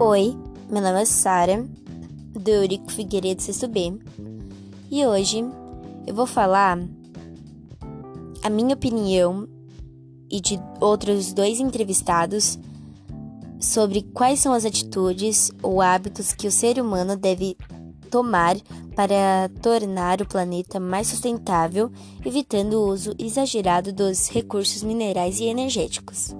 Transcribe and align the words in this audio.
Oi, 0.00 0.36
meu 0.68 0.82
nome 0.82 1.02
é 1.02 1.04
Sara, 1.04 1.64
do 2.32 2.48
Eurico 2.50 2.90
Figueiredo 2.90 3.40
Sexto 3.40 3.68
B, 3.68 3.96
e 4.90 5.06
hoje 5.06 5.44
eu 6.04 6.12
vou 6.12 6.26
falar 6.26 6.80
a 8.42 8.50
minha 8.50 8.74
opinião 8.74 9.48
e 10.28 10.40
de 10.40 10.60
outros 10.80 11.32
dois 11.32 11.60
entrevistados 11.60 12.58
sobre 13.60 14.02
quais 14.02 14.40
são 14.40 14.52
as 14.52 14.64
atitudes 14.64 15.52
ou 15.62 15.80
hábitos 15.80 16.32
que 16.32 16.48
o 16.48 16.52
ser 16.52 16.80
humano 16.80 17.16
deve 17.16 17.56
tomar 18.10 18.56
para 18.96 19.48
tornar 19.62 20.20
o 20.20 20.26
planeta 20.26 20.80
mais 20.80 21.06
sustentável, 21.06 21.88
evitando 22.26 22.74
o 22.74 22.88
uso 22.88 23.14
exagerado 23.16 23.92
dos 23.92 24.28
recursos 24.28 24.82
minerais 24.82 25.38
e 25.38 25.44
energéticos. 25.44 26.34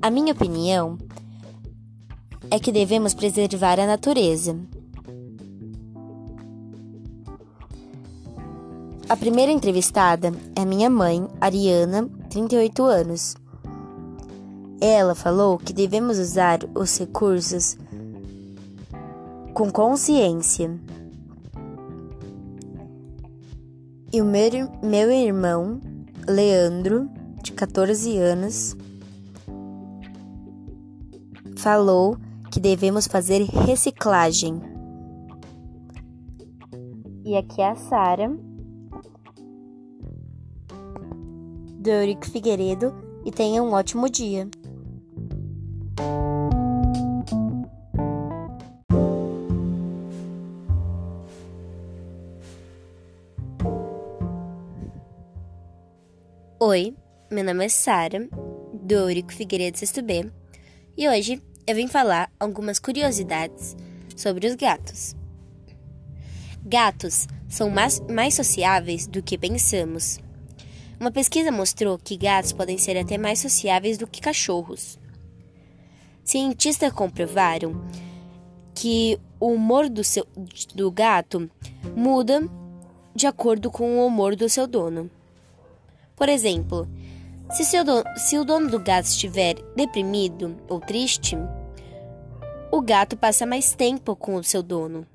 A 0.00 0.10
minha 0.10 0.32
opinião 0.32 0.96
é 2.50 2.58
que 2.58 2.72
devemos 2.72 3.14
preservar 3.14 3.78
a 3.78 3.86
natureza. 3.86 4.56
A 9.08 9.16
primeira 9.16 9.50
entrevistada 9.50 10.32
é 10.54 10.64
minha 10.64 10.90
mãe, 10.90 11.26
Ariana, 11.40 12.08
38 12.28 12.84
anos. 12.84 13.36
Ela 14.80 15.14
falou 15.14 15.58
que 15.58 15.72
devemos 15.72 16.18
usar 16.18 16.60
os 16.74 16.98
recursos 16.98 17.76
com 19.54 19.70
consciência. 19.70 20.78
E 24.12 24.20
o 24.20 24.24
meu, 24.24 24.50
meu 24.82 25.10
irmão, 25.10 25.80
Leandro, 26.26 27.08
de 27.42 27.52
14 27.52 28.16
anos, 28.18 28.76
falou 31.56 32.16
que 32.50 32.60
devemos 32.60 33.06
fazer 33.06 33.42
reciclagem. 33.42 34.60
E 37.24 37.36
aqui 37.36 37.60
é 37.60 37.68
a 37.68 37.76
Sara, 37.76 38.30
do 41.78 41.90
Eurico 41.90 42.26
Figueiredo, 42.26 42.94
e 43.24 43.30
tenha 43.30 43.62
um 43.62 43.72
ótimo 43.72 44.08
dia. 44.08 44.48
Oi, 56.60 56.94
meu 57.30 57.44
nome 57.44 57.64
é 57.64 57.68
Sara, 57.68 58.28
do 58.72 58.94
Eurico 58.94 59.32
Figueiredo 59.32 59.78
Sexto 59.78 60.02
B, 60.02 60.30
e 60.96 61.08
hoje 61.08 61.42
eu 61.68 61.74
vim 61.74 61.86
falar 61.86 62.32
algumas 62.40 62.78
curiosidades 62.78 63.76
sobre 64.16 64.46
os 64.46 64.54
gatos. 64.54 65.14
Gatos 66.64 67.28
são 67.46 67.68
mais, 67.68 68.00
mais 68.08 68.32
sociáveis 68.34 69.06
do 69.06 69.22
que 69.22 69.36
pensamos. 69.36 70.18
Uma 70.98 71.10
pesquisa 71.10 71.52
mostrou 71.52 71.98
que 71.98 72.16
gatos 72.16 72.54
podem 72.54 72.78
ser 72.78 72.96
até 72.96 73.18
mais 73.18 73.40
sociáveis 73.40 73.98
do 73.98 74.06
que 74.06 74.18
cachorros. 74.18 74.98
Cientistas 76.24 76.90
comprovaram 76.90 77.84
que 78.74 79.20
o 79.38 79.52
humor 79.52 79.90
do, 79.90 80.02
seu, 80.02 80.26
do 80.74 80.90
gato 80.90 81.50
muda 81.94 82.48
de 83.14 83.26
acordo 83.26 83.70
com 83.70 83.98
o 83.98 84.06
humor 84.06 84.34
do 84.34 84.48
seu 84.48 84.66
dono. 84.66 85.10
Por 86.16 86.30
exemplo, 86.30 86.88
se, 87.50 87.64
se 88.16 88.38
o 88.38 88.44
dono 88.44 88.70
do 88.70 88.78
gato 88.78 89.06
estiver 89.06 89.56
deprimido 89.74 90.56
ou 90.68 90.80
triste, 90.80 91.36
o 92.70 92.80
gato 92.82 93.16
passa 93.16 93.46
mais 93.46 93.74
tempo 93.74 94.14
com 94.14 94.34
o 94.34 94.44
seu 94.44 94.62
dono. 94.62 95.06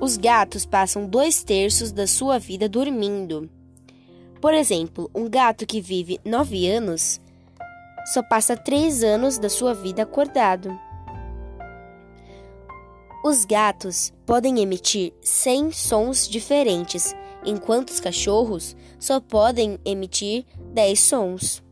Os 0.00 0.16
gatos 0.16 0.66
passam 0.66 1.06
dois 1.06 1.44
terços 1.44 1.92
da 1.92 2.06
sua 2.06 2.38
vida 2.38 2.68
dormindo. 2.68 3.48
Por 4.40 4.52
exemplo, 4.52 5.08
um 5.14 5.30
gato 5.30 5.64
que 5.64 5.80
vive 5.80 6.20
nove 6.24 6.68
anos 6.68 7.20
só 8.04 8.22
passa 8.22 8.56
três 8.56 9.04
anos 9.04 9.38
da 9.38 9.48
sua 9.48 9.72
vida 9.72 10.02
acordado. 10.02 10.76
Os 13.24 13.44
gatos 13.44 14.12
podem 14.26 14.58
emitir 14.58 15.12
100 15.22 15.70
sons 15.70 16.28
diferentes, 16.28 17.14
enquanto 17.44 17.90
os 17.90 18.00
cachorros 18.00 18.76
só 18.98 19.20
podem 19.20 19.78
emitir 19.84 20.44
10 20.72 21.00
sons. 21.00 21.62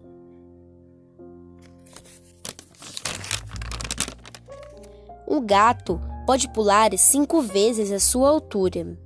Um 5.26 5.40
gato 5.44 6.00
pode 6.26 6.48
pular 6.52 6.90
cinco 6.98 7.40
vezes 7.40 7.92
a 7.92 8.00
sua 8.00 8.28
altura. 8.28 8.98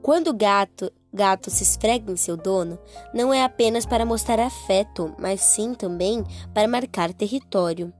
Quando 0.00 0.28
o 0.28 0.34
gato, 0.34 0.90
gato 1.12 1.50
se 1.50 1.62
esfrega 1.62 2.10
em 2.12 2.16
seu 2.16 2.36
dono, 2.36 2.78
não 3.12 3.32
é 3.32 3.42
apenas 3.42 3.86
para 3.86 4.04
mostrar 4.04 4.40
afeto, 4.40 5.14
mas 5.18 5.40
sim 5.40 5.74
também 5.74 6.24
para 6.52 6.68
marcar 6.68 7.12
território. 7.12 7.92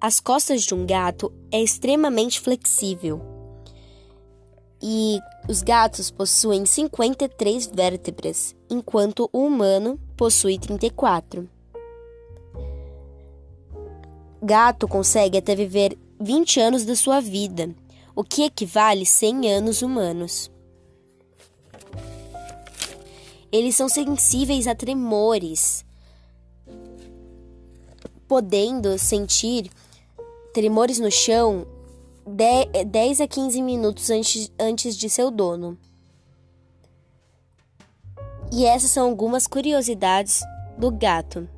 As 0.00 0.18
costas 0.18 0.62
de 0.62 0.74
um 0.74 0.84
gato 0.84 1.32
é 1.50 1.62
extremamente 1.62 2.40
flexível. 2.40 3.41
E 4.82 5.20
os 5.48 5.62
gatos 5.62 6.10
possuem 6.10 6.66
53 6.66 7.66
vértebras, 7.66 8.54
enquanto 8.68 9.30
o 9.32 9.46
humano 9.46 9.98
possui 10.16 10.58
34 10.58 11.48
gato 14.42 14.88
consegue 14.88 15.38
até 15.38 15.54
viver 15.54 15.96
20 16.20 16.58
anos 16.58 16.84
da 16.84 16.96
sua 16.96 17.20
vida, 17.20 17.72
o 18.14 18.24
que 18.24 18.42
equivale 18.42 19.02
a 19.02 19.06
100 19.06 19.52
anos 19.52 19.82
humanos. 19.82 20.50
Eles 23.52 23.76
são 23.76 23.88
sensíveis 23.88 24.66
a 24.66 24.74
tremores, 24.74 25.84
podendo 28.26 28.98
sentir 28.98 29.70
tremores 30.52 30.98
no 30.98 31.10
chão 31.10 31.66
10 32.26 33.20
a 33.20 33.26
15 33.26 33.62
minutos 33.62 34.10
antes, 34.10 34.52
antes 34.58 34.96
de 34.96 35.10
seu 35.10 35.30
dono. 35.30 35.78
E 38.52 38.66
essas 38.66 38.90
são 38.90 39.08
algumas 39.08 39.46
curiosidades 39.46 40.42
do 40.78 40.90
gato. 40.90 41.48